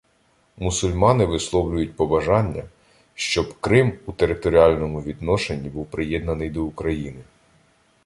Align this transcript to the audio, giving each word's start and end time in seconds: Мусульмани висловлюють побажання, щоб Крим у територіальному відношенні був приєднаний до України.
Мусульмани 0.57 1.25
висловлюють 1.25 1.95
побажання, 1.95 2.63
щоб 3.13 3.53
Крим 3.59 3.99
у 4.05 4.11
територіальному 4.11 5.01
відношенні 5.01 5.69
був 5.69 5.85
приєднаний 5.85 6.49
до 6.49 6.63
України. 6.63 7.21